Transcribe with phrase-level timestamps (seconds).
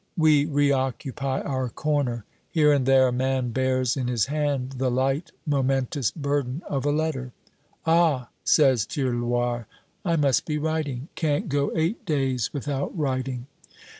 [0.17, 2.25] We reoccupy our corner.
[2.49, 6.91] Here and there a man bears in his hand the light momentous burden of a
[6.91, 7.33] letter.
[7.85, 9.67] "Ah," says Tirloir,
[10.03, 11.09] "I must be writing.
[11.13, 13.45] Can't go eight days without writing."